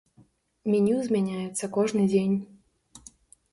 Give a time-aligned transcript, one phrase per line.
[0.75, 2.35] Меню змяняецца кожны дзень.